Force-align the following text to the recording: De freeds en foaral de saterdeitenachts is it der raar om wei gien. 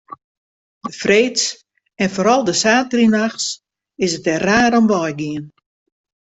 De 0.87 0.93
freeds 1.01 1.43
en 2.03 2.09
foaral 2.15 2.43
de 2.47 2.55
saterdeitenachts 2.61 3.45
is 4.05 4.11
it 4.17 4.25
der 4.27 4.41
raar 4.49 4.73
om 4.79 4.85
wei 4.91 5.11
gien. 5.19 5.45